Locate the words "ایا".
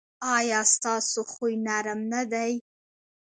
0.35-0.59